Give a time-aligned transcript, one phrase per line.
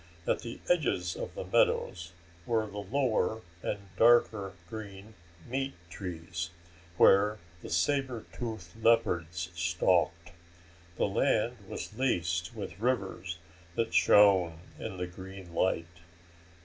[0.25, 2.11] At the edges of the meadows
[2.47, 5.13] were the lower and darker green
[5.47, 6.49] meat trees,
[6.97, 10.31] where the saber tooth leopards stalked.
[10.97, 13.37] The land was laced with rivers
[13.75, 15.85] that shone in the green light.